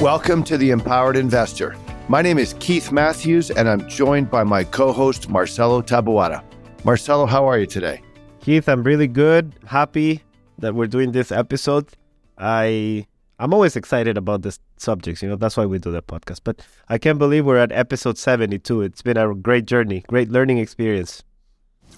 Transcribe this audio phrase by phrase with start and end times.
[0.00, 1.76] Welcome to the Empowered Investor.
[2.08, 6.42] My name is Keith Matthews, and I'm joined by my co host, Marcelo Tabuada.
[6.84, 8.00] Marcelo, how are you today?
[8.40, 9.54] Keith, I'm really good.
[9.66, 10.22] Happy
[10.58, 11.90] that we're doing this episode.
[12.38, 13.06] I
[13.38, 16.40] I'm always excited about this subjects, you know, that's why we do the podcast.
[16.42, 18.82] But I can't believe we're at episode 72.
[18.82, 21.22] It's been a great journey, great learning experience.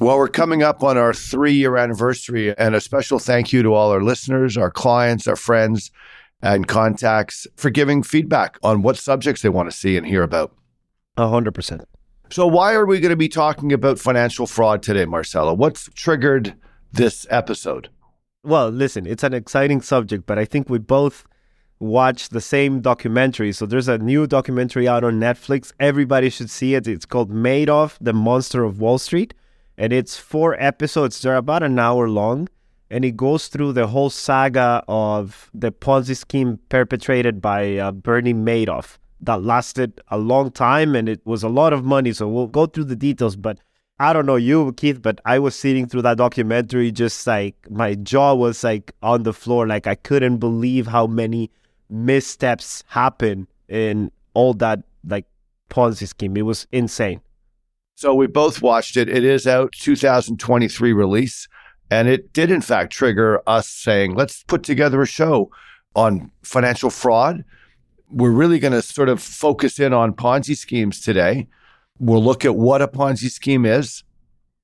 [0.01, 3.74] Well, we're coming up on our three year anniversary, and a special thank you to
[3.74, 5.91] all our listeners, our clients, our friends,
[6.41, 10.57] and contacts for giving feedback on what subjects they want to see and hear about.
[11.19, 11.83] A hundred percent.
[12.30, 15.52] So, why are we going to be talking about financial fraud today, Marcelo?
[15.52, 16.55] What's triggered
[16.91, 17.91] this episode?
[18.43, 21.27] Well, listen, it's an exciting subject, but I think we both
[21.79, 23.52] watched the same documentary.
[23.52, 25.74] So there's a new documentary out on Netflix.
[25.79, 26.89] Everybody should see it.
[26.89, 29.35] It's called Madoff, the Monster of Wall Street
[29.81, 31.23] and it's four episodes.
[31.23, 32.49] They're about an hour long,
[32.91, 38.35] and it goes through the whole saga of the Ponzi scheme perpetrated by uh, Bernie
[38.35, 42.13] Madoff that lasted a long time, and it was a lot of money.
[42.13, 43.59] So we'll go through the details, but.
[44.03, 47.97] I don't know you, Keith, but I was sitting through that documentary, just like my
[47.97, 49.67] jaw was like on the floor.
[49.67, 51.51] Like I couldn't believe how many
[51.91, 55.27] missteps happened in all that like
[55.69, 56.35] Ponzi scheme.
[56.39, 57.21] It was insane.
[58.01, 59.10] So we both watched it.
[59.10, 61.46] It is out 2023 release.
[61.90, 65.50] And it did, in fact, trigger us saying, let's put together a show
[65.94, 67.44] on financial fraud.
[68.10, 71.47] We're really going to sort of focus in on Ponzi schemes today.
[71.99, 74.03] We'll look at what a Ponzi scheme is.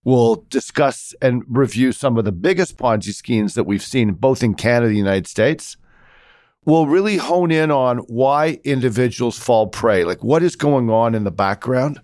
[0.03, 4.55] We'll discuss and review some of the biggest Ponzi schemes that we've seen both in
[4.55, 5.77] Canada and the United States.
[6.65, 11.25] We'll really hone in on why individuals fall prey, like what is going on in
[11.25, 12.01] the background.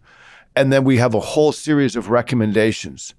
[0.54, 3.14] And then we have a whole series of recommendations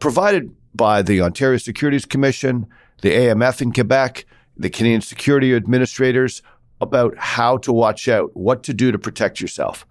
[0.00, 2.66] provided by the Ontario Securities Commission,
[3.02, 6.42] the AMF in Quebec, the Canadian Security Administrators
[6.80, 9.86] about how to watch out, what to do to protect yourself.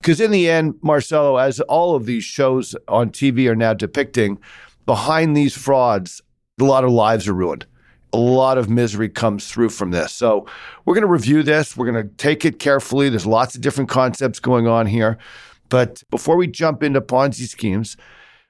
[0.00, 4.38] Because in the end, Marcelo, as all of these shows on TV are now depicting,
[4.86, 6.20] behind these frauds,
[6.60, 7.66] a lot of lives are ruined.
[8.12, 10.12] A lot of misery comes through from this.
[10.12, 10.46] So
[10.84, 11.76] we're going to review this.
[11.76, 13.08] We're going to take it carefully.
[13.08, 15.18] There's lots of different concepts going on here.
[15.68, 17.96] But before we jump into Ponzi schemes,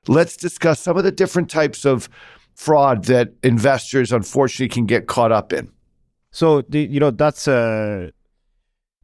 [0.09, 2.09] let's discuss some of the different types of
[2.55, 5.71] fraud that investors unfortunately can get caught up in.
[6.31, 8.11] So, you know, that's uh,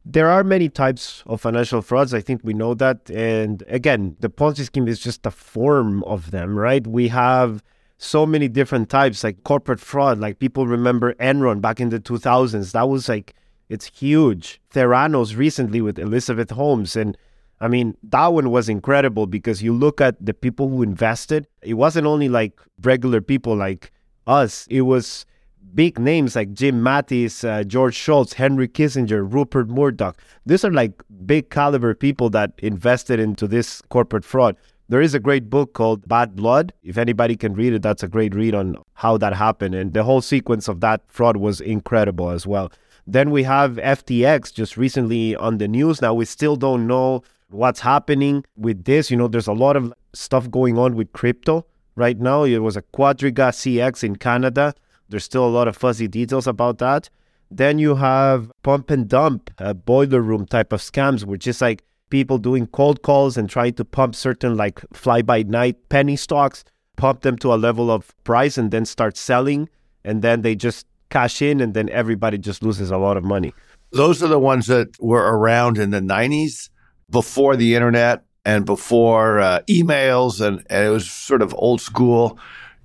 [0.03, 2.13] there are many types of financial frauds.
[2.13, 3.09] I think we know that.
[3.09, 6.85] And again, the Ponzi scheme is just a form of them, right?
[6.85, 7.63] We have
[7.97, 10.19] so many different types, like corporate fraud.
[10.19, 12.71] Like people remember Enron back in the 2000s.
[12.71, 13.35] That was like,
[13.69, 14.59] it's huge.
[14.73, 16.95] Theranos recently with Elizabeth Holmes.
[16.95, 17.15] And
[17.61, 21.75] I mean, that one was incredible because you look at the people who invested, it
[21.75, 23.91] wasn't only like regular people like
[24.25, 25.27] us, it was
[25.75, 30.17] big names like Jim Mattis, uh, George Shultz, Henry Kissinger, Rupert Murdoch.
[30.43, 34.57] These are like big caliber people that invested into this corporate fraud.
[34.89, 36.73] There is a great book called Bad Blood.
[36.83, 39.75] If anybody can read it, that's a great read on how that happened.
[39.75, 42.71] And the whole sequence of that fraud was incredible as well.
[43.07, 46.01] Then we have FTX just recently on the news.
[46.01, 47.23] Now, we still don't know
[47.53, 49.11] what's happening with this.
[49.11, 52.43] You know, there's a lot of stuff going on with crypto right now.
[52.43, 54.73] It was a Quadriga CX in Canada.
[55.09, 57.09] There's still a lot of fuzzy details about that.
[57.49, 61.83] Then you have pump and dump, a boiler room type of scams, which is like
[62.09, 66.63] people doing cold calls and trying to pump certain like fly by night penny stocks,
[66.95, 69.67] pump them to a level of price and then start selling.
[70.05, 73.53] And then they just cash in and then everybody just loses a lot of money.
[73.91, 76.69] Those are the ones that were around in the 90s
[77.11, 82.39] before the internet and before uh, emails, and, and it was sort of old school.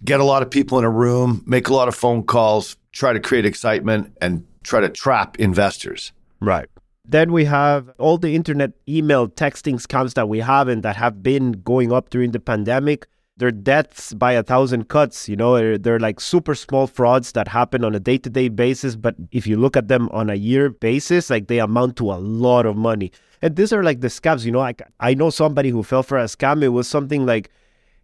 [0.04, 3.14] Get a lot of people in a room, make a lot of phone calls, try
[3.14, 6.12] to create excitement, and try to trap investors.
[6.40, 6.68] Right.
[7.08, 11.22] Then we have all the internet email texting scams that we have and that have
[11.22, 13.06] been going up during the pandemic.
[13.38, 15.28] They're deaths by a thousand cuts.
[15.28, 18.48] You know, they're, they're like super small frauds that happen on a day to day
[18.48, 18.96] basis.
[18.96, 22.18] But if you look at them on a year basis, like they amount to a
[22.18, 23.12] lot of money.
[23.42, 26.18] And these are like the scams, you know, like I know somebody who fell for
[26.18, 26.62] a scam.
[26.62, 27.50] It was something like,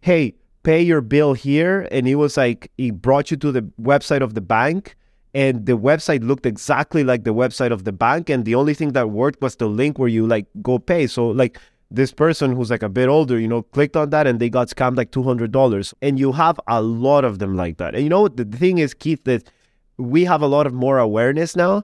[0.01, 1.87] hey, pay your bill here.
[1.91, 4.95] And it was like he brought you to the website of the bank
[5.33, 8.93] and the website looked exactly like the website of the bank and the only thing
[8.93, 11.07] that worked was the link where you like go pay.
[11.07, 11.59] So like
[11.89, 14.67] this person who's like a bit older you know clicked on that and they got
[14.67, 17.95] scammed like $200 and you have a lot of them like that.
[17.95, 19.49] And you know what the thing is keith that
[19.97, 21.83] we have a lot of more awareness now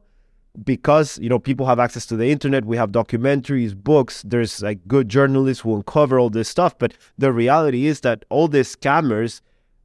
[0.64, 4.80] because you know people have access to the internet we have documentaries books there's like
[4.88, 9.42] good journalists who uncover all this stuff but the reality is that all these scammers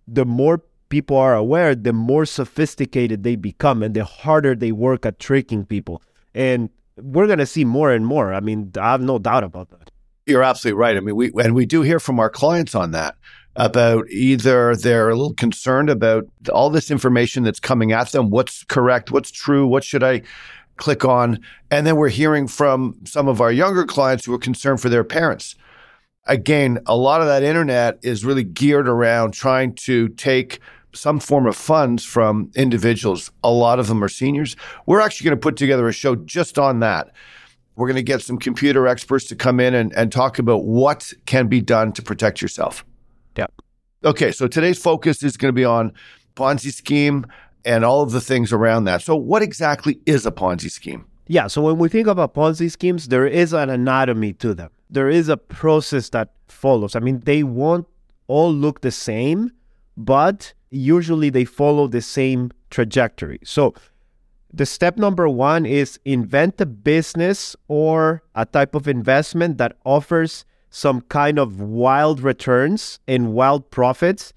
[0.07, 5.05] the more people are aware the more sophisticated they become and the harder they work
[5.05, 6.01] at tricking people.
[6.35, 8.33] And we're going to see more and more.
[8.33, 9.91] I mean i have no doubt about that.
[10.27, 10.97] You're absolutely right.
[10.97, 13.17] I mean we and we do hear from our clients on that
[13.57, 18.65] about either they're a little concerned about all this information that's coming at them what's
[18.65, 20.21] correct what's true what should i
[20.77, 21.39] click on.
[21.71, 25.05] And then we're hearing from some of our younger clients who are concerned for their
[25.05, 25.57] parents.
[26.27, 30.61] Again, a lot of that internet is really geared around trying to take
[30.95, 33.31] some form of funds from individuals.
[33.43, 34.57] A lot of them are seniors.
[34.87, 37.11] We're actually going to put together a show just on that.
[37.77, 41.13] We're going to get some computer experts to come in and, and talk about what
[41.27, 42.85] can be done to protect yourself.
[43.37, 43.47] Yeah.
[44.05, 45.93] Okay, so today's focus is going to be on
[46.37, 47.27] Ponzi scheme
[47.65, 49.03] and all of the things around that.
[49.03, 51.07] So, what exactly is a Ponzi scheme?
[51.27, 54.71] Yeah, so when we think about Ponzi schemes, there is an anatomy to them.
[54.91, 56.95] There is a process that follows.
[56.95, 57.87] I mean, they won't
[58.27, 59.51] all look the same,
[59.97, 63.41] but usually they follow the same trajectory.
[63.45, 63.75] So,
[64.53, 70.45] the step number one is invent a business or a type of investment that offers
[70.71, 74.33] some kind of wild returns and wild profits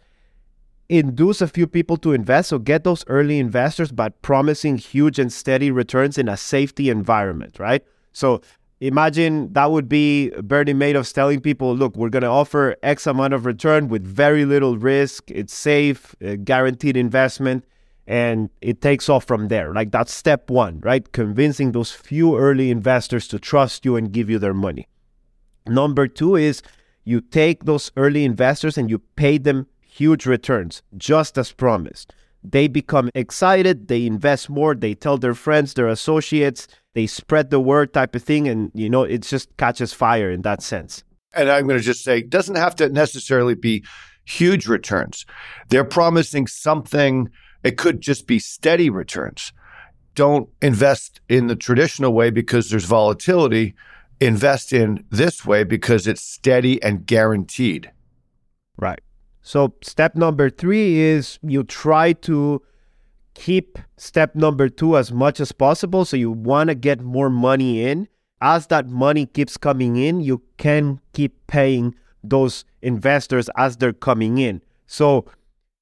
[0.89, 2.49] induce a few people to invest.
[2.49, 7.59] So get those early investors by promising huge and steady returns in a safety environment,
[7.59, 7.83] right?
[8.13, 8.41] So
[8.79, 13.33] imagine that would be Bernie Madoff telling people, look, we're going to offer X amount
[13.33, 15.29] of return with very little risk.
[15.29, 17.65] It's safe, uh, guaranteed investment,
[18.05, 19.73] and it takes off from there.
[19.73, 21.11] Like that's step one, right?
[21.11, 24.87] Convincing those few early investors to trust you and give you their money.
[25.67, 26.61] Number two is
[27.03, 32.13] you take those early investors and you pay them huge returns, just as promised.
[32.43, 37.59] They become excited, they invest more, they tell their friends, their associates, they spread the
[37.59, 38.47] word type of thing.
[38.47, 41.03] And, you know, it just catches fire in that sense.
[41.33, 43.83] And I'm going to just say, it doesn't have to necessarily be
[44.25, 45.25] huge returns.
[45.69, 47.29] They're promising something,
[47.63, 49.51] it could just be steady returns.
[50.15, 53.75] Don't invest in the traditional way because there's volatility.
[54.19, 57.91] Invest in this way because it's steady and guaranteed.
[58.77, 59.01] Right.
[59.47, 62.61] So, step number three is you try to
[63.33, 66.03] keep step number two as much as possible.
[66.03, 68.09] So, you want to get more money in.
[68.41, 74.37] As that money keeps coming in, you can keep paying those investors as they're coming
[74.37, 74.61] in.
[74.85, 75.23] So,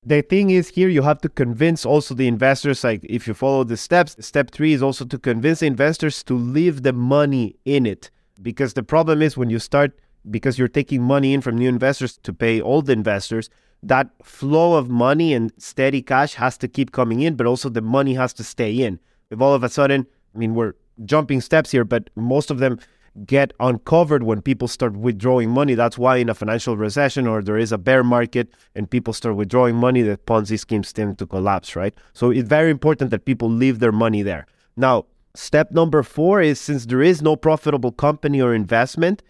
[0.03, 3.63] the thing is here you have to convince also the investors like if you follow
[3.63, 8.11] the steps step 3 is also to convince investors to leave the money in it
[8.39, 9.97] because the problem is when you start
[10.29, 13.49] because you're taking money in from new investors to pay old investors,
[13.83, 17.81] that flow of money and steady cash has to keep coming in, but also the
[17.81, 18.99] money has to stay in.
[19.29, 20.73] If all of a sudden, I mean, we're
[21.03, 22.79] jumping steps here, but most of them
[23.25, 25.73] get uncovered when people start withdrawing money.
[25.73, 29.35] That's why in a financial recession or there is a bear market and people start
[29.35, 31.93] withdrawing money, the Ponzi schemes tend to collapse, right?
[32.13, 34.47] So it's very important that people leave their money there.
[34.75, 39.23] Now, step number four is since there is no profitable company or investment,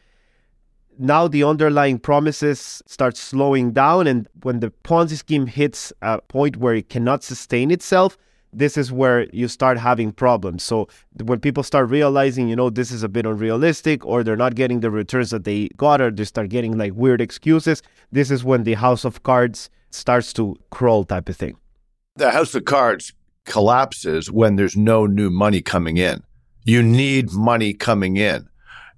[0.97, 6.57] now the underlying promises start slowing down and when the ponzi scheme hits a point
[6.57, 8.17] where it cannot sustain itself
[8.53, 10.63] this is where you start having problems.
[10.63, 10.87] So
[11.21, 14.79] when people start realizing you know this is a bit unrealistic or they're not getting
[14.79, 18.63] the returns that they got or they start getting like weird excuses this is when
[18.63, 21.57] the house of cards starts to crawl type of thing.
[22.15, 23.13] The house of cards
[23.45, 26.23] collapses when there's no new money coming in.
[26.63, 28.47] You need money coming in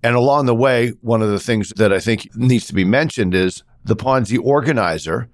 [0.04, 3.34] and along the way, one of the things that I think needs to be mentioned
[3.34, 5.30] is the Ponzi organizer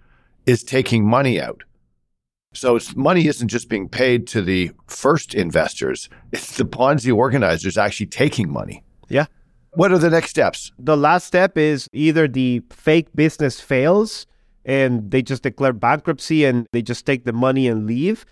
[0.46, 1.64] is taking money out.
[2.54, 8.06] So money isn't just being paid to the first investors, it's the Ponzi organizers actually
[8.08, 8.84] taking money.
[9.10, 9.26] Yeah.
[9.72, 10.72] What are the next steps?
[10.78, 14.28] The last step is either the fake business fails
[14.66, 18.24] and they just declare bankruptcy and they just take the money and leave,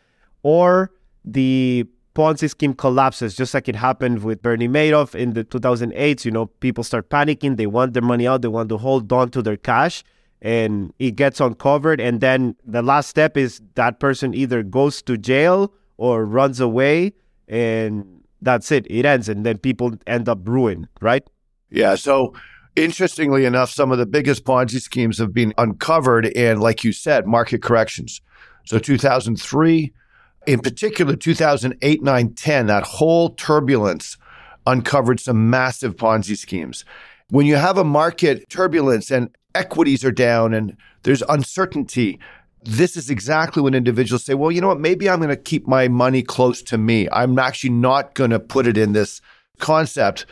[0.43, 0.91] or
[1.25, 6.25] the Ponzi scheme collapses, just like it happened with Bernie Madoff in the 2008s.
[6.25, 7.58] You know, people start panicking.
[7.58, 8.41] They want their money out.
[8.41, 10.03] They want to hold on to their cash,
[10.41, 12.01] and it gets uncovered.
[12.01, 17.13] And then the last step is that person either goes to jail or runs away,
[17.48, 18.86] and that's it.
[18.89, 21.24] It ends, and then people end up ruined, right?
[21.70, 21.96] Yeah.
[21.96, 22.34] So
[22.75, 27.27] Interestingly enough, some of the biggest Ponzi schemes have been uncovered in, like you said,
[27.27, 28.22] market corrections.
[28.65, 29.91] So 2003,
[30.48, 34.17] in particular, 2008, 9, 10, that whole turbulence
[34.65, 36.86] uncovered some massive Ponzi schemes.
[37.29, 42.19] When you have a market turbulence and equities are down and there's uncertainty,
[42.63, 44.79] this is exactly when individuals say, well, you know what?
[44.79, 47.07] Maybe I'm going to keep my money close to me.
[47.12, 49.21] I'm actually not going to put it in this
[49.60, 50.25] concept.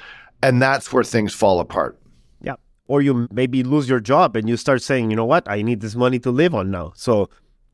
[0.43, 1.99] And that's where things fall apart.
[2.41, 2.55] Yeah.
[2.87, 5.49] Or you maybe lose your job and you start saying, you know what?
[5.49, 6.93] I need this money to live on now.
[6.95, 7.29] So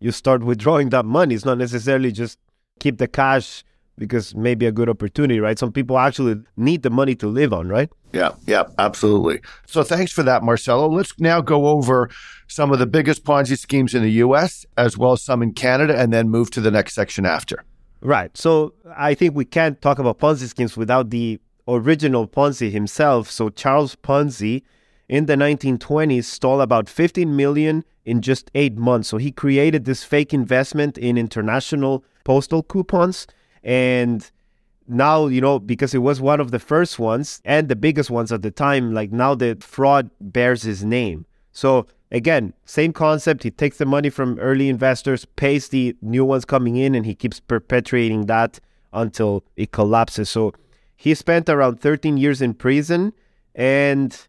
[0.05, 1.33] you start withdrawing that money.
[1.33, 2.37] It's not necessarily just
[2.79, 3.63] keep the cash
[3.97, 5.57] because maybe a good opportunity, right?
[5.57, 7.89] Some people actually need the money to live on, right?
[8.13, 9.41] Yeah, yeah, absolutely.
[9.65, 10.87] So thanks for that, Marcelo.
[10.87, 12.11] Let's now go over
[12.47, 15.99] some of the biggest Ponzi schemes in the US as well as some in Canada
[15.99, 17.63] and then move to the next section after.
[18.01, 18.37] Right.
[18.37, 23.31] So I think we can't talk about Ponzi schemes without the original Ponzi himself.
[23.31, 24.61] So Charles Ponzi
[25.07, 29.09] in the 1920s stole about 15 million in just 8 months.
[29.09, 33.27] So he created this fake investment in international postal coupons
[33.63, 34.29] and
[34.87, 38.31] now, you know, because it was one of the first ones and the biggest ones
[38.31, 41.25] at the time, like now the fraud bears his name.
[41.51, 43.43] So again, same concept.
[43.43, 47.15] He takes the money from early investors, pays the new ones coming in, and he
[47.15, 48.59] keeps perpetuating that
[48.93, 50.29] until it collapses.
[50.29, 50.53] So
[50.95, 53.13] he spent around 13 years in prison,
[53.55, 54.27] and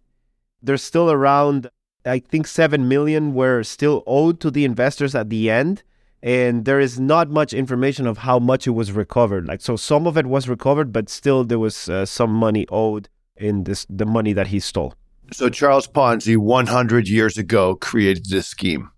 [0.62, 1.68] there's still around,
[2.04, 5.82] I think, 7 million were still owed to the investors at the end
[6.22, 9.46] and there is not much information of how much it was recovered.
[9.46, 13.08] Like so, some of it was recovered, but still there was uh, some money owed
[13.36, 14.94] in this the money that he stole.
[15.32, 18.90] So Charles Ponzi, 100 years ago, created this scheme.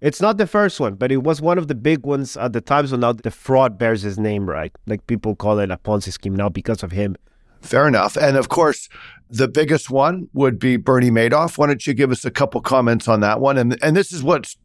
[0.00, 2.60] It's not the first one, but it was one of the big ones at the
[2.60, 2.86] time.
[2.86, 4.72] So now the fraud bears his name, right?
[4.86, 7.16] Like people call it a Ponzi scheme now because of him.
[7.64, 8.16] Fair enough.
[8.16, 8.88] And of course,
[9.30, 11.56] the biggest one would be Bernie Madoff.
[11.56, 13.56] Why don't you give us a couple comments on that one?
[13.56, 14.56] And and this is what's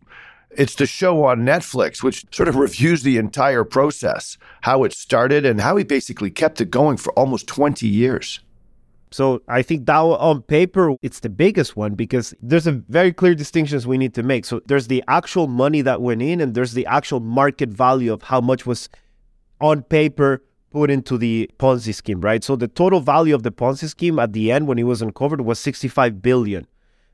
[0.51, 5.46] it's the show on Netflix, which sort of reviews the entire process, how it started,
[5.46, 8.39] and how he basically kept it going for almost 20 years.
[9.12, 13.34] So I think that on paper, it's the biggest one because there's a very clear
[13.34, 14.46] distinctions we need to make.
[14.46, 18.24] So there's the actual money that went in, and there's the actual market value of
[18.24, 18.89] how much was
[19.62, 22.44] on paper put into the Ponzi scheme, right?
[22.44, 25.42] So the total value of the Ponzi scheme at the end when it was uncovered
[25.42, 26.68] was 65 billion.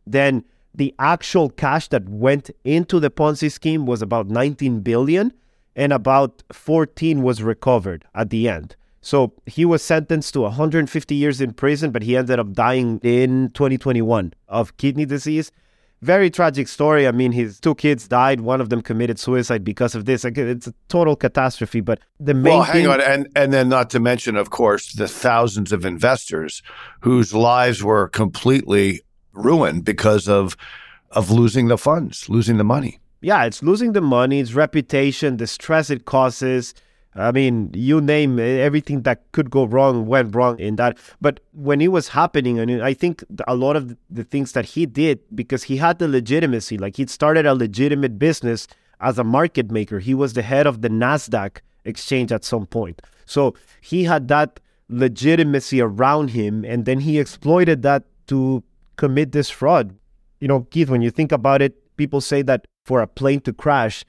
[0.06, 0.44] Then
[0.74, 5.34] the actual cash that went into the Ponzi scheme was about 19 billion
[5.76, 8.76] and about 14 was recovered at the end.
[9.02, 13.52] So he was sentenced to 150 years in prison, but he ended up dying in
[13.54, 15.52] 2021 of kidney disease.
[16.02, 17.08] Very tragic story.
[17.08, 18.42] I mean, his two kids died.
[18.42, 20.24] One of them committed suicide because of this.
[20.24, 21.82] Like, it's a total catastrophe.
[21.82, 24.94] But the main well, hang thing- on, and and then not to mention, of course,
[24.94, 26.62] the thousands of investors
[27.00, 29.02] whose lives were completely
[29.34, 30.56] ruined because of
[31.12, 33.00] of losing the funds, losing the money.
[33.22, 36.74] Yeah, it's losing the money, its reputation, the stress it causes.
[37.16, 40.98] I mean, you name everything that could go wrong went wrong in that.
[41.22, 44.86] But when it was happening, mean, I think a lot of the things that he
[44.86, 48.68] did because he had the legitimacy, like he started a legitimate business
[49.00, 50.00] as a market maker.
[50.00, 54.60] He was the head of the Nasdaq exchange at some point, so he had that
[54.90, 58.62] legitimacy around him, and then he exploited that to
[58.98, 59.96] commit this fraud.
[60.42, 63.54] You know, Keith, when you think about it, people say that for a plane to
[63.54, 64.04] crash,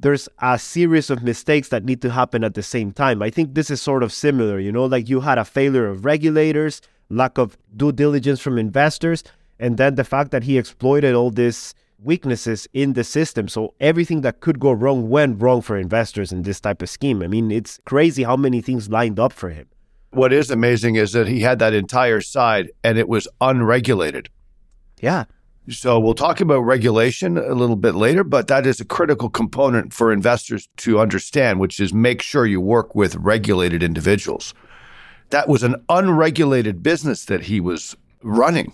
[0.00, 3.22] there's a series of mistakes that need to happen at the same time.
[3.22, 6.04] I think this is sort of similar, you know, like you had a failure of
[6.04, 6.80] regulators,
[7.10, 9.22] lack of due diligence from investors,
[9.58, 13.46] and then the fact that he exploited all these weaknesses in the system.
[13.46, 17.22] So everything that could go wrong went wrong for investors in this type of scheme.
[17.22, 19.68] I mean, it's crazy how many things lined up for him.
[20.12, 24.30] What is amazing is that he had that entire side and it was unregulated.
[25.00, 25.24] Yeah.
[25.68, 29.92] So we'll talk about regulation a little bit later, but that is a critical component
[29.92, 34.54] for investors to understand, which is make sure you work with regulated individuals.
[35.28, 38.72] That was an unregulated business that he was running.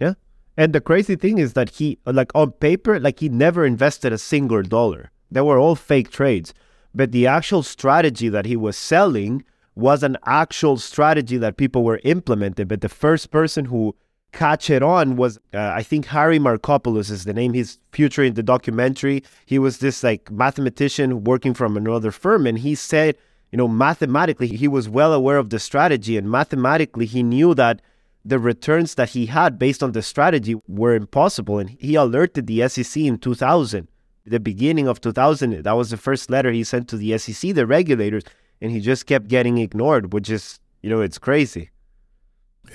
[0.00, 0.14] Yeah.
[0.56, 4.18] And the crazy thing is that he, like on paper, like he never invested a
[4.18, 5.10] single dollar.
[5.30, 6.54] They were all fake trades.
[6.94, 9.44] But the actual strategy that he was selling
[9.74, 12.66] was an actual strategy that people were implementing.
[12.66, 13.94] But the first person who
[14.32, 17.52] catch it on was uh, I think Harry Markopolos is the name.
[17.52, 19.22] He's future in the documentary.
[19.46, 23.16] He was this like mathematician working from another firm, and he said,
[23.50, 27.82] you know, mathematically he was well aware of the strategy, and mathematically he knew that
[28.24, 32.68] the returns that he had based on the strategy were impossible, and he alerted the
[32.68, 33.88] SEC in 2000.
[34.26, 37.66] The beginning of 2000, that was the first letter he sent to the SEC, the
[37.66, 38.22] regulators,
[38.60, 41.70] and he just kept getting ignored, which is, you know, it's crazy.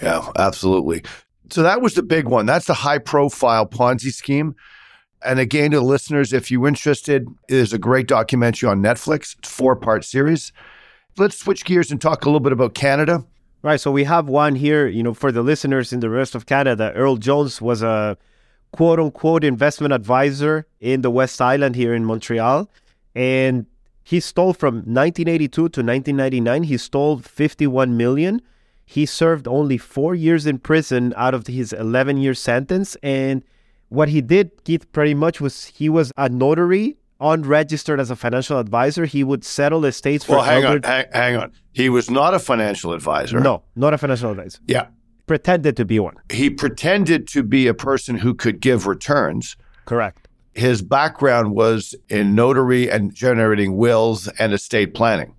[0.02, 1.04] Yeah, absolutely.
[1.50, 2.46] So that was the big one.
[2.46, 4.56] That's the high profile Ponzi scheme.
[5.24, 9.76] And again, to the listeners, if you're interested, there's a great documentary on Netflix, four
[9.76, 10.52] part series.
[11.18, 13.24] Let's switch gears and talk a little bit about Canada.
[13.62, 13.80] Right.
[13.80, 16.92] So we have one here, you know, for the listeners in the rest of Canada.
[16.94, 18.18] Earl Jones was a
[18.72, 22.70] quote unquote investment advisor in the West Island here in Montreal.
[23.16, 23.66] And
[24.04, 28.42] he stole from 1982 to 1999, he stole 51 million.
[28.86, 32.96] He served only four years in prison out of his 11 year sentence.
[33.02, 33.44] And
[33.90, 38.60] what he did, Keith, pretty much was he was a notary unregistered as a financial
[38.60, 39.06] advisor.
[39.06, 40.34] He would settle estates for.
[40.34, 41.52] Well, hang on, hang, hang on.
[41.74, 43.40] He was not a financial advisor.
[43.40, 44.60] No, not a financial advisor.
[44.68, 44.88] Yeah.
[45.28, 46.16] Pretended to be one.
[46.32, 49.58] He pretended to be a person who could give returns.
[49.86, 50.28] Correct.
[50.54, 55.35] His background was in notary and generating wills and estate planning.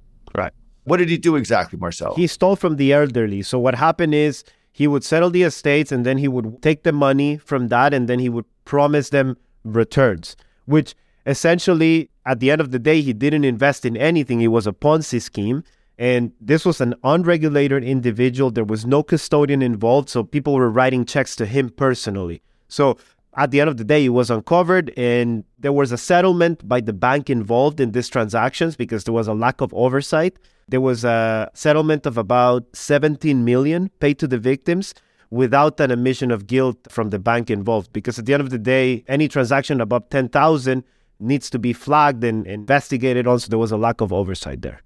[0.87, 2.15] What did he do exactly, Marcel?
[2.15, 3.43] He stole from the elderly.
[3.43, 6.93] So what happened is he would settle the estates and then he would take the
[6.93, 10.95] money from that and then he would promise them returns, which
[11.27, 14.41] essentially at the end of the day he didn't invest in anything.
[14.41, 15.65] It was a Ponzi scheme.
[15.99, 18.51] And this was an unregulated individual.
[18.51, 20.11] There was no custodian involved.
[20.11, 22.43] So people were writing checks to him personally.
[22.69, 22.99] So
[23.37, 26.81] at the end of the day, it was uncovered and there was a settlement by
[26.81, 30.39] the bank involved in these transactions because there was a lack of oversight.
[30.69, 34.95] There was a settlement of about 17 million paid to the victims
[35.31, 38.59] without an admission of guilt from the bank involved because at the end of the
[38.59, 40.83] day, any transaction above 10,000
[41.21, 43.27] needs to be flagged and investigated.
[43.27, 44.81] Also, there was a lack of oversight there.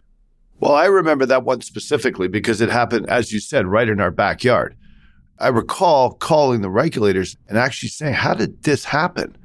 [0.58, 4.10] Well, I remember that one specifically because it happened, as you said, right in our
[4.10, 4.76] backyard.
[5.40, 9.36] I recall calling the regulators and actually saying, How did this happen?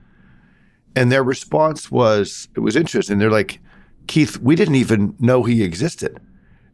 [0.95, 3.17] And their response was, It was interesting.
[3.17, 3.59] They're like,
[4.07, 6.19] Keith, we didn't even know he existed.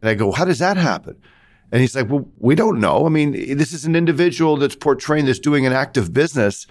[0.00, 1.16] And I go, How does that happen?
[1.70, 3.06] And he's like, Well, we don't know.
[3.06, 6.66] I mean, this is an individual that's portraying this doing an active business.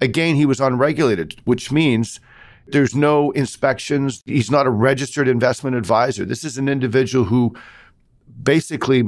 [0.00, 2.20] Again, he was unregulated, which means
[2.68, 4.22] there's no inspections.
[4.26, 6.24] He's not a registered investment advisor.
[6.24, 7.54] This is an individual who
[8.42, 9.04] basically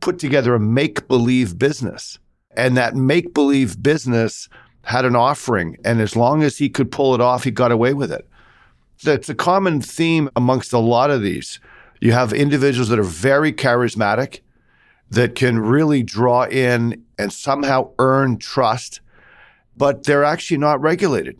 [0.00, 2.18] put together a make believe business.
[2.56, 4.48] And that make believe business
[4.82, 5.76] had an offering.
[5.84, 8.28] And as long as he could pull it off, he got away with it.
[9.02, 11.60] That's a common theme amongst a lot of these.
[12.00, 14.40] You have individuals that are very charismatic,
[15.10, 19.00] that can really draw in and somehow earn trust,
[19.76, 21.38] but they're actually not regulated.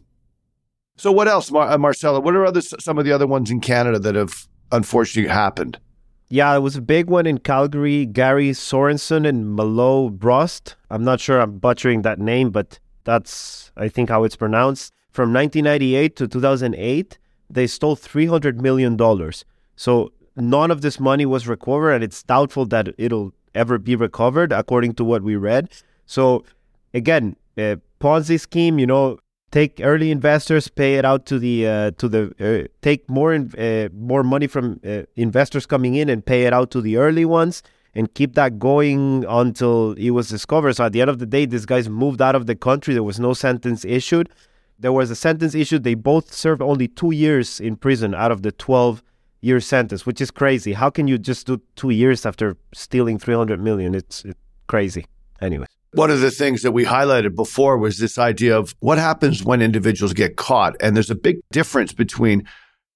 [0.96, 2.20] So, what else, Mar- uh, Marcella?
[2.20, 5.78] What are other some of the other ones in Canada that have unfortunately happened?
[6.32, 8.06] Yeah, it was a big one in Calgary.
[8.06, 10.76] Gary Sorenson and Milowe Brost.
[10.88, 14.92] I'm not sure I'm butchering that name, but that's, I think, how it's pronounced.
[15.10, 17.18] From 1998 to 2008,
[17.50, 18.96] they stole $300 million.
[19.74, 24.52] So none of this money was recovered, and it's doubtful that it'll ever be recovered,
[24.52, 25.68] according to what we read.
[26.06, 26.44] So,
[26.94, 29.18] again, Ponzi scheme, you know,
[29.50, 33.52] take early investors, pay it out to the uh, to the uh, take more in,
[33.58, 37.24] uh, more money from uh, investors coming in and pay it out to the early
[37.24, 37.62] ones
[37.94, 40.74] and keep that going until it was discovered.
[40.74, 42.94] So at the end of the day, these guys moved out of the country.
[42.94, 44.28] There was no sentence issued.
[44.78, 45.84] There was a sentence issued.
[45.84, 49.02] They both served only two years in prison out of the twelve
[49.42, 50.74] year sentence, which is crazy.
[50.74, 53.94] How can you just do two years after stealing three hundred million?
[53.94, 55.06] It's, it's crazy.
[55.40, 55.68] Anyways.
[55.94, 59.61] One of the things that we highlighted before was this idea of what happens when
[59.61, 60.76] individuals get caught.
[60.81, 62.46] And there's a big difference between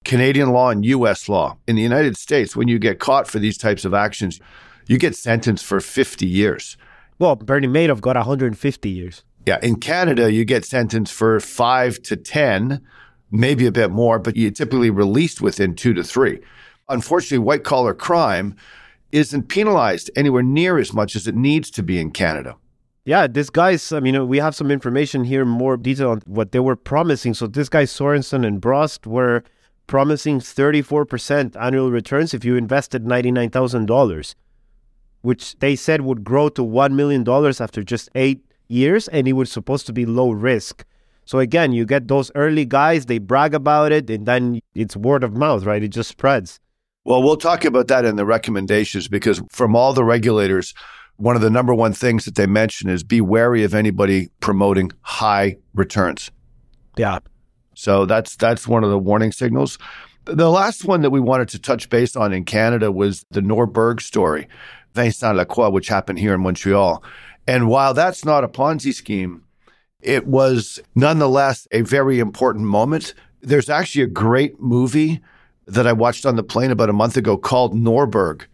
[0.05, 1.57] Canadian law and US law.
[1.67, 4.41] In the United States, when you get caught for these types of actions,
[4.87, 6.77] you get sentenced for 50 years.
[7.19, 9.25] Well, Bernie Madoff got 150 years.
[9.45, 9.59] Yeah.
[9.61, 12.81] In Canada, you get sentenced for five to 10,
[13.31, 16.41] maybe a bit more, but you typically released within two to three.
[16.89, 18.55] Unfortunately, white collar crime
[19.11, 22.57] isn't penalized anywhere near as much as it needs to be in Canada.
[23.07, 26.59] Yeah, these guys, I mean, we have some information here, more detail on what they
[26.61, 27.35] were promising.
[27.35, 29.45] So, this guy, Sorenson and Brost, were
[29.87, 34.35] promising 34% annual returns if you invested $99,000,
[35.21, 37.29] which they said would grow to $1 million
[37.61, 40.87] after just eight years, and it was supposed to be low risk.
[41.27, 45.25] So, again, you get those early guys, they brag about it, and then it's word
[45.25, 45.83] of mouth, right?
[45.83, 46.59] It just spreads.
[47.05, 50.73] Well, we'll talk about that in the recommendations because from all the regulators,
[51.17, 54.91] one of the number one things that they mention is be wary of anybody promoting
[55.03, 56.31] high returns.
[56.97, 57.21] Yeah.
[57.75, 59.79] So that's that's one of the warning signals.
[60.25, 64.01] The last one that we wanted to touch base on in Canada was the Norbourg
[64.01, 64.49] story,
[64.95, 67.03] Vincent Lacroix, which happened here in Montreal.
[67.47, 69.45] And while that's not a Ponzi scheme,
[70.01, 73.15] it was nonetheless a very important moment.
[73.43, 75.21] There's actually a great movie
[75.67, 78.47] that I watched on the plane about a month ago called Norbourg.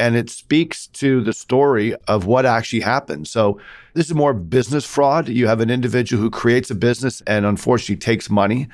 [0.00, 3.28] And it speaks to the story of what actually happened.
[3.28, 3.60] So
[3.94, 5.28] this is more business fraud.
[5.28, 8.68] You have an individual who creates a business and unfortunately takes money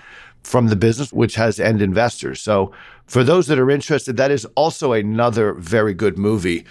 [0.44, 2.40] from the business, which has end investors.
[2.40, 2.72] So
[3.06, 6.64] for those that are interested, that is also another very good movie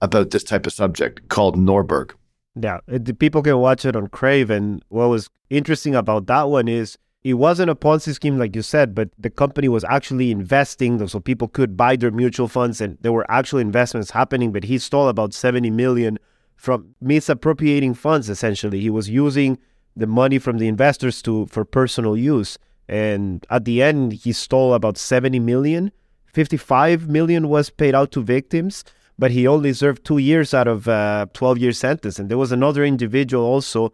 [0.00, 2.12] about this type of subject called Norbourg.
[2.60, 2.78] Yeah,
[3.18, 4.48] people can watch it on Crave.
[4.48, 8.62] And what was interesting about that one is it wasn't a Ponzi scheme like you
[8.62, 12.96] said, but the company was actually investing, so people could buy their mutual funds, and
[13.00, 14.52] there were actual investments happening.
[14.52, 16.18] But he stole about seventy million
[16.56, 18.30] from misappropriating funds.
[18.30, 19.58] Essentially, he was using
[19.96, 22.56] the money from the investors to for personal use,
[22.88, 25.90] and at the end, he stole about seventy million.
[26.26, 28.84] Fifty-five million was paid out to victims,
[29.18, 32.20] but he only served two years out of a twelve-year sentence.
[32.20, 33.90] And there was another individual also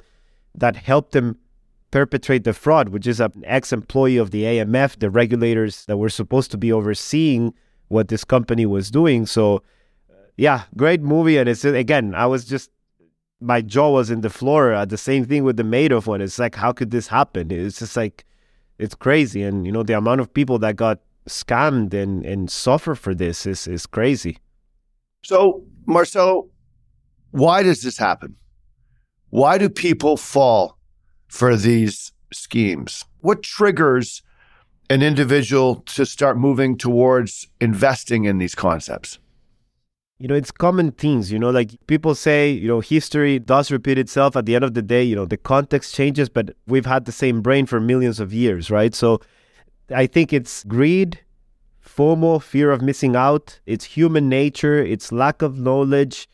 [0.55, 1.39] that helped him
[1.95, 6.09] perpetrate the fraud, which is an ex employee of the AMF, the regulators that were
[6.09, 7.55] supposed to be overseeing
[7.87, 9.27] what this company was doing.
[9.27, 9.63] So,
[10.37, 11.37] yeah, great movie.
[11.37, 12.69] And it's again, I was just,
[13.41, 14.73] my jaw was in the floor.
[14.75, 16.21] Uh, the same thing with the Madoff one.
[16.21, 17.53] It's like, how could this happen?
[17.53, 18.25] It's just like,
[18.81, 19.45] it's crazy.
[19.45, 23.47] And, you know, the amount of people that got scammed and, and suffer for this
[23.47, 24.39] is, is crazy.
[25.23, 26.49] So, Marcelo,
[27.31, 28.35] why does this happen?
[29.31, 30.77] Why do people fall
[31.29, 33.05] for these schemes?
[33.21, 34.23] What triggers
[34.91, 39.19] an individual to start moving towards investing in these concepts?
[40.19, 43.99] You know, it's common things, you know, like people say, you know, history does repeat
[43.99, 44.37] itself.
[44.37, 47.13] At the end of the day, you know, the context changes, but we've had the
[47.13, 48.95] same brain for millions of years, right?
[48.95, 49.21] So
[49.91, 51.21] I think it's greed,
[51.85, 56.29] FOMO, fear of missing out, it's human nature, it's lack of knowledge.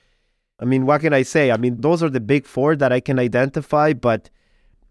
[0.61, 1.51] I mean, what can I say?
[1.51, 4.29] I mean, those are the big four that I can identify, but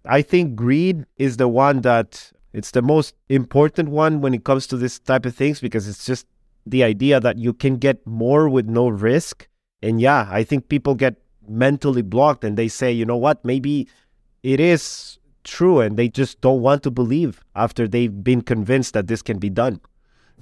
[0.06, 4.66] I think greed is the one that it's the most important one when it comes
[4.68, 6.26] to this type of things because it's just
[6.66, 9.48] the idea that you can get more with no risk.
[9.82, 11.16] And yeah, I think people get
[11.48, 13.88] mentally blocked and they say, you know what, maybe
[14.44, 19.08] it is true and they just don't want to believe after they've been convinced that
[19.08, 19.80] this can be done.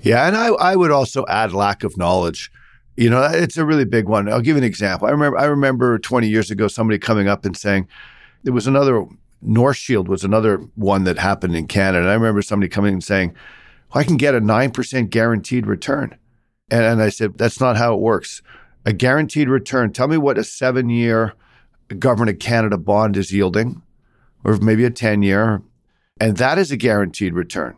[0.02, 2.52] Yeah, and I, I would also add lack of knowledge.
[2.96, 4.30] You know, it's a really big one.
[4.30, 5.08] I'll give you an example.
[5.08, 7.88] I remember I remember 20 years ago somebody coming up and saying
[8.44, 9.06] there was another
[9.44, 12.00] Norshield was another one that happened in Canada.
[12.00, 13.36] And I remember somebody coming and saying,
[13.94, 16.18] well, I can get a 9% guaranteed return.
[16.70, 18.42] And, and I said, that's not how it works.
[18.86, 21.34] A guaranteed return, tell me what a seven year
[22.00, 23.82] government of Canada bond is yielding,
[24.44, 25.62] or maybe a 10 year.
[26.20, 27.76] And that is a guaranteed return.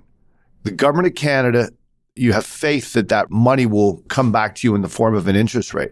[0.64, 1.70] The government of Canada,
[2.16, 5.28] you have faith that that money will come back to you in the form of
[5.28, 5.92] an interest rate.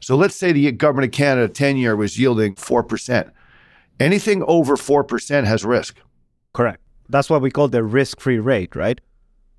[0.00, 3.30] So let's say the government of Canada 10 year was yielding 4%.
[4.00, 5.96] Anything over 4% has risk.
[6.52, 6.80] Correct.
[7.08, 9.00] That's what we call the risk free rate, right?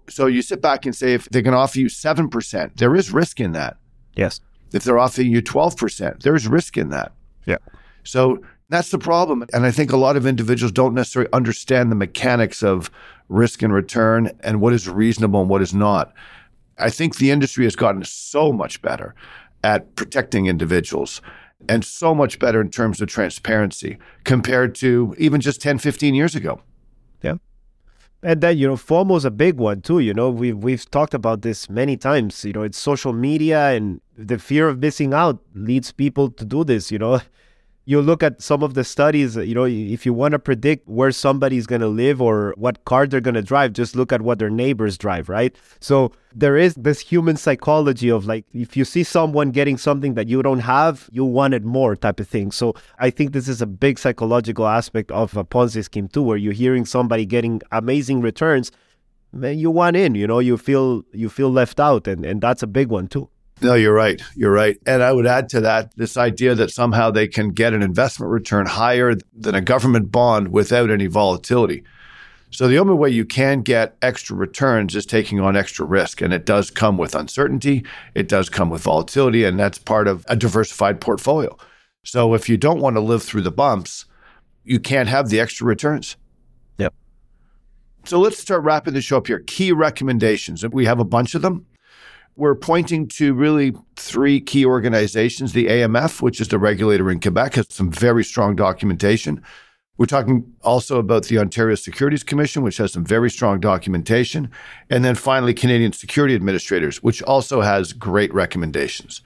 [0.09, 3.39] So you sit back and say, if they can offer you 7%, there is risk
[3.39, 3.77] in that.
[4.15, 4.41] Yes.
[4.71, 7.11] If they're offering you 12%, there's risk in that.
[7.45, 7.57] Yeah.
[8.03, 9.45] So that's the problem.
[9.53, 12.91] And I think a lot of individuals don't necessarily understand the mechanics of
[13.27, 16.13] risk and return and what is reasonable and what is not.
[16.77, 19.15] I think the industry has gotten so much better
[19.63, 21.21] at protecting individuals
[21.67, 26.35] and so much better in terms of transparency compared to even just 10, 15 years
[26.35, 26.61] ago.
[27.21, 27.35] Yeah.
[28.23, 29.99] And then, you know, FOMO is a big one too.
[29.99, 32.45] You know, we've, we've talked about this many times.
[32.45, 36.63] You know, it's social media and the fear of missing out leads people to do
[36.63, 36.91] this.
[36.91, 37.21] You know,
[37.85, 41.11] you look at some of the studies, you know, if you want to predict where
[41.11, 44.37] somebody's going to live or what car they're going to drive, just look at what
[44.37, 45.55] their neighbors drive, right?
[45.79, 50.27] So there is this human psychology of like, if you see someone getting something that
[50.27, 52.51] you don't have, you want it more type of thing.
[52.51, 56.37] So I think this is a big psychological aspect of a Ponzi scheme too, where
[56.37, 58.71] you're hearing somebody getting amazing returns.
[59.31, 62.63] Man, you want in, you know, you feel you feel left out, and, and that's
[62.63, 63.29] a big one too.
[63.61, 64.21] No, you're right.
[64.35, 64.79] You're right.
[64.85, 68.31] And I would add to that this idea that somehow they can get an investment
[68.31, 71.83] return higher than a government bond without any volatility.
[72.51, 76.21] So the only way you can get extra returns is taking on extra risk.
[76.21, 80.25] And it does come with uncertainty, it does come with volatility, and that's part of
[80.29, 81.55] a diversified portfolio.
[82.03, 84.05] So if you don't want to live through the bumps,
[84.63, 86.15] you can't have the extra returns.
[86.77, 86.93] Yep.
[88.05, 89.39] So let's start wrapping the show up here.
[89.39, 90.65] Key recommendations.
[90.67, 91.65] We have a bunch of them
[92.39, 95.51] we're pointing to really three key organizations.
[95.51, 99.43] The AMF, which is the regulator in Quebec, has some very strong documentation.
[99.97, 104.49] We're talking also about the Ontario Securities Commission, which has some very strong documentation.
[104.89, 109.21] And then finally, Canadian Security Administrators, which also has great recommendations.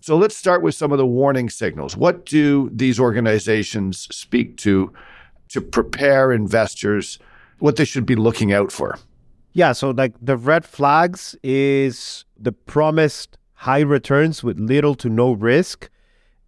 [0.00, 1.96] So let's start with some of the warning signals.
[1.96, 4.92] What do these organizations speak to
[5.48, 7.18] to prepare investors
[7.58, 8.96] what they should be looking out for?
[9.52, 15.32] Yeah, so like the red flags is the promised high returns with little to no
[15.32, 15.90] risk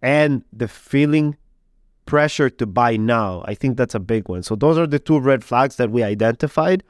[0.01, 1.35] and the feeling
[2.05, 3.43] pressure to buy now.
[3.45, 4.43] I think that's a big one.
[4.43, 6.83] So those are the two red flags that we identified.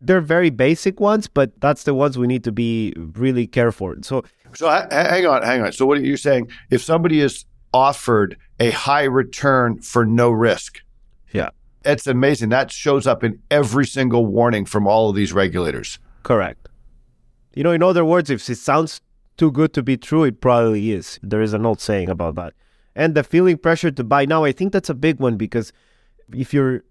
[0.00, 3.94] They're very basic ones, but that's the ones we need to be really careful.
[4.02, 4.24] So
[4.54, 5.72] So ha- hang on, hang on.
[5.72, 6.48] So what are you saying?
[6.70, 10.80] If somebody is offered a high return for no risk,
[11.32, 11.50] yeah,
[11.88, 12.50] it's amazing.
[12.50, 15.98] That shows up in every single warning from all of these regulators.
[16.22, 16.68] correct.
[17.54, 19.00] You know, in other words, if it sounds
[19.36, 21.18] too good to be true, it probably is.
[21.22, 22.52] There is an old saying about that.
[22.94, 25.72] And the feeling pressure to buy now, I think that's a big one because
[26.32, 26.84] if you're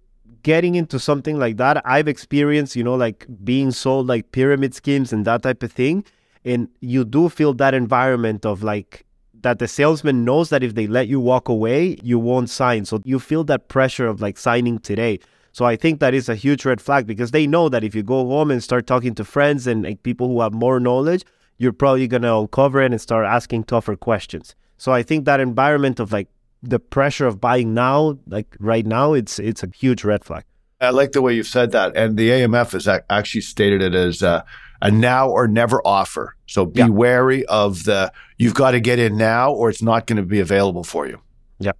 [0.43, 5.13] getting into something like that, I've experienced, you know, like being sold like pyramid schemes
[5.13, 6.03] and that type of thing.
[6.43, 9.05] And you do feel that environment of like
[9.41, 12.85] that the salesman knows that if they let you walk away, you won't sign.
[12.85, 15.19] So you feel that pressure of like signing today.
[15.51, 18.03] So I think that is a huge red flag because they know that if you
[18.03, 21.23] go home and start talking to friends and like, people who have more knowledge,
[21.57, 24.55] you're probably going to uncover it and start asking tougher questions.
[24.77, 26.27] So I think that environment of like
[26.61, 30.43] the pressure of buying now, like right now, it's it's a huge red flag.
[30.79, 31.95] I like the way you've said that.
[31.95, 34.43] And the AMF has actually stated it as uh,
[34.81, 36.35] a now or never offer.
[36.47, 36.87] So be Yeah.
[36.87, 40.39] wary of the you've got to get in now or it's not going to be
[40.39, 41.19] available for you.
[41.59, 41.71] Yeah.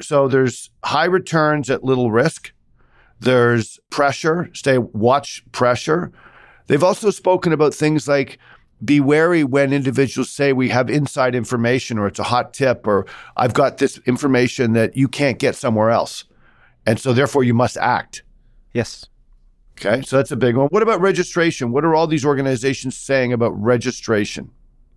[0.00, 2.52] So there's high returns at little risk.
[3.20, 6.10] There's pressure, stay watch pressure.
[6.68, 8.38] They've also spoken about things like
[8.82, 13.04] be wary when individuals say we have inside information or it's a hot tip or
[13.36, 16.24] I've got this information that you can't get somewhere else.
[16.86, 18.22] And so therefore you must act.
[18.72, 19.04] Yes.
[19.82, 20.68] Okay, so that's a big one.
[20.68, 21.72] What about registration?
[21.72, 24.50] What are all these organizations saying about registration?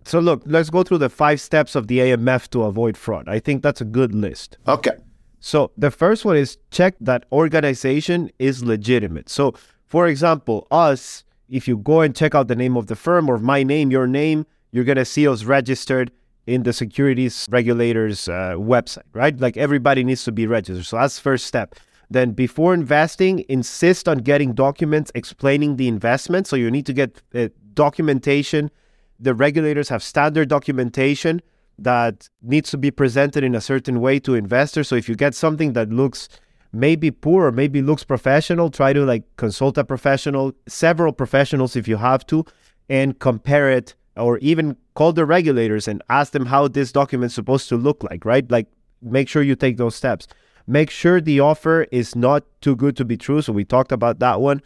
[0.04, 3.26] So look, let's go through the five steps of the AMF to avoid fraud.
[3.26, 4.58] I think that's a good list.
[4.68, 4.96] Okay,
[5.40, 9.30] So the first one is check that organization is legitimate.
[9.30, 9.54] So
[9.86, 13.38] for example, us, if you go and check out the name of the firm or
[13.38, 16.10] my name, your name, you're gonna see us registered
[16.46, 19.38] in the securities regulators uh, website, right?
[19.40, 20.84] Like everybody needs to be registered.
[20.84, 21.74] So that's first step.
[22.10, 26.46] Then before investing, insist on getting documents explaining the investment.
[26.46, 28.70] So you need to get uh, documentation.
[29.18, 31.40] The regulators have standard documentation
[31.78, 34.88] that needs to be presented in a certain way to investors.
[34.88, 36.28] So if you get something that looks
[36.72, 41.88] maybe poor or maybe looks professional, try to like consult a professional, several professionals if
[41.88, 42.44] you have to,
[42.88, 47.68] and compare it or even call the regulators and ask them how this document's supposed
[47.68, 48.48] to look like, right?
[48.50, 48.68] Like
[49.02, 50.26] make sure you take those steps.
[50.66, 53.42] Make sure the offer is not too good to be true.
[53.42, 54.62] So we talked about that one.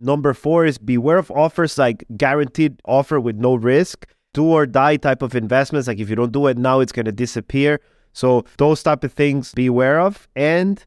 [0.00, 4.96] Number four is beware of offers like guaranteed offer with no risk, do or die
[4.96, 5.86] type of investments.
[5.86, 7.80] Like if you don't do it now, it's going to disappear.
[8.12, 10.28] So those type of things beware of.
[10.34, 10.84] And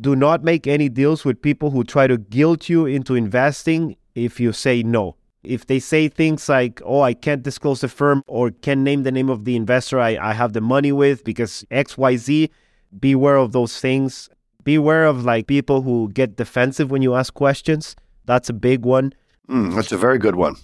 [0.00, 4.38] do not make any deals with people who try to guilt you into investing if
[4.38, 5.16] you say no.
[5.42, 9.12] If they say things like, oh, I can't disclose the firm or can't name the
[9.12, 12.50] name of the investor I, I have the money with because XYZ,
[12.98, 14.28] beware of those things.
[14.64, 17.96] Beware of like people who get defensive when you ask questions.
[18.24, 19.14] That's a big one.
[19.48, 20.56] Mm, that's a very good one.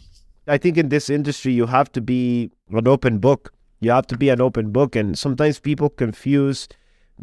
[0.46, 3.52] I think in this industry, you have to be an open book.
[3.80, 4.94] You have to be an open book.
[4.94, 6.68] And sometimes people confuse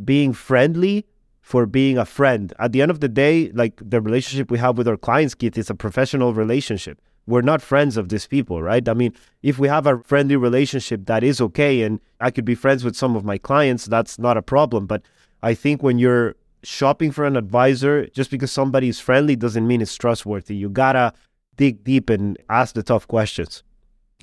[0.03, 1.05] being friendly
[1.41, 2.53] for being a friend.
[2.59, 5.57] At the end of the day, like the relationship we have with our clients, Keith,
[5.57, 6.99] is a professional relationship.
[7.27, 8.87] We're not friends of these people, right?
[8.87, 11.83] I mean, if we have a friendly relationship, that is okay.
[11.83, 14.87] And I could be friends with some of my clients, that's not a problem.
[14.87, 15.03] But
[15.43, 19.81] I think when you're shopping for an advisor, just because somebody is friendly doesn't mean
[19.81, 20.55] it's trustworthy.
[20.55, 21.13] You gotta
[21.57, 23.63] dig deep and ask the tough questions.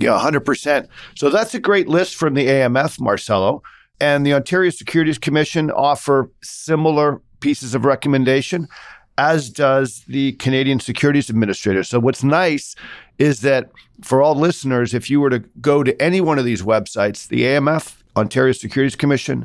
[0.00, 0.86] Yeah, 100%.
[1.16, 3.62] So that's a great list from the AMF, Marcelo.
[4.00, 8.68] And the Ontario Securities Commission offer similar pieces of recommendation,
[9.18, 11.82] as does the Canadian Securities Administrator.
[11.82, 12.76] So what's nice
[13.18, 13.70] is that
[14.02, 17.42] for all listeners, if you were to go to any one of these websites, the
[17.42, 19.44] AMF, Ontario Securities Commission,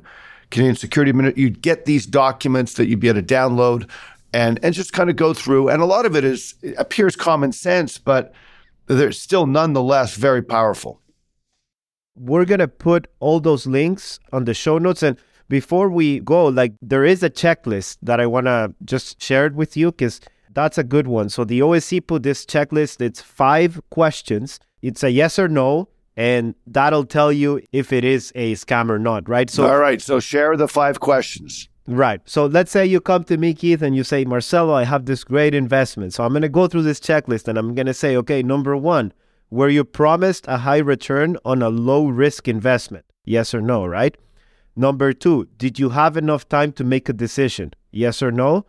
[0.52, 3.90] Canadian Security Administrator, you'd get these documents that you'd be able to download
[4.32, 5.70] and, and just kind of go through.
[5.70, 8.32] And a lot of it is it appears common sense, but
[8.86, 11.02] they're still nonetheless very powerful.
[12.16, 15.02] We're gonna put all those links on the show notes.
[15.02, 15.18] And
[15.50, 19.78] before we go, like there is a checklist that I wanna just share it with
[19.78, 20.20] you because
[20.54, 21.30] that's a good one.
[21.30, 24.60] So the OSC put this checklist, it's five questions.
[24.82, 29.00] It's a yes or no, and that'll tell you if it is a scam or
[29.00, 29.50] not, right?
[29.50, 30.02] So All right.
[30.02, 31.70] So share the five questions.
[31.88, 32.22] Right.
[32.26, 35.24] So let's say you come to me, Keith, and you say, Marcelo, I have this
[35.24, 36.14] great investment.
[36.14, 38.78] So I'm going to go through this checklist and I'm going to say, okay, number
[38.78, 39.12] one,
[39.50, 43.06] were you promised a high return on a low risk investment?
[43.26, 44.16] Yes or no, right?
[44.76, 47.74] Number two, did you have enough time to make a decision?
[47.92, 48.66] Yes or no?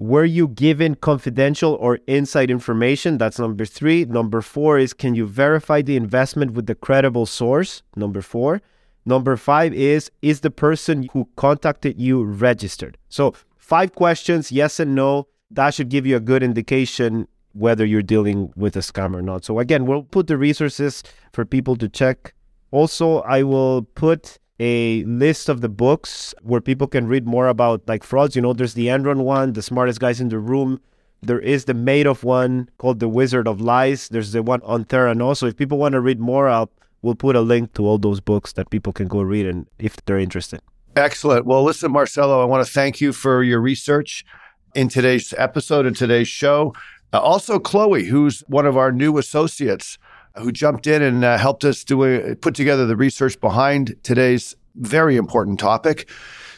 [0.00, 3.18] were you given confidential or inside information?
[3.18, 4.06] That's number three.
[4.06, 7.82] Number four is can you verify the investment with the credible source?
[7.94, 8.62] Number four.
[9.04, 12.96] Number five is is the person who contacted you registered?
[13.10, 15.28] So, five questions, yes and no.
[15.50, 19.44] That should give you a good indication whether you're dealing with a scam or not.
[19.44, 21.02] So, again, we'll put the resources
[21.34, 22.32] for people to check.
[22.70, 27.88] Also, I will put a list of the books where people can read more about
[27.88, 28.36] like frauds.
[28.36, 30.80] You know, there's the Enron one, the smartest guys in the room.
[31.22, 34.08] There is the Madoff one called The Wizard of Lies.
[34.10, 35.38] There's the one on Theranos.
[35.38, 36.70] So if people want to read more, I'll,
[37.00, 39.96] we'll put a link to all those books that people can go read and if
[40.04, 40.60] they're interested.
[40.94, 41.46] Excellent.
[41.46, 44.26] Well, listen, Marcelo, I want to thank you for your research
[44.74, 46.74] in today's episode and today's show.
[47.14, 49.98] Uh, also, Chloe, who's one of our new associates
[50.36, 54.56] who jumped in and uh, helped us do a, put together the research behind today's
[54.76, 56.08] very important topic.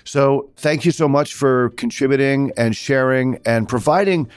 [0.05, 4.29] So, thank you so much for contributing and sharing and providing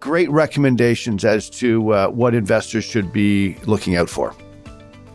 [0.00, 4.34] great recommendations as to uh, what investors should be looking out for.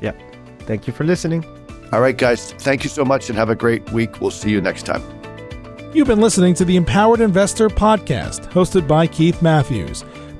[0.02, 0.14] Yeah.
[0.60, 1.46] Thank you for listening.
[1.92, 2.54] All right, guys.
[2.54, 4.22] Thank you so much and have a great week.
[4.22, 5.04] We'll see you next time.
[5.94, 10.06] You've been listening to the Empowered Investor Podcast, hosted by Keith Matthews.